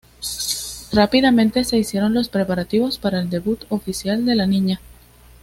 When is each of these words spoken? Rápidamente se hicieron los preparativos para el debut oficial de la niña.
Rápidamente 0.91 1.63
se 1.63 1.77
hicieron 1.77 2.15
los 2.15 2.27
preparativos 2.27 2.97
para 2.97 3.19
el 3.21 3.29
debut 3.29 3.65
oficial 3.69 4.25
de 4.25 4.33
la 4.33 4.47
niña. 4.47 4.81